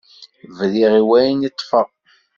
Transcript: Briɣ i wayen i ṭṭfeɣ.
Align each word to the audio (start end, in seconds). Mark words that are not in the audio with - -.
Briɣ 0.57 0.93
i 0.99 1.03
wayen 1.09 1.47
i 1.47 1.49
ṭṭfeɣ. 1.53 1.87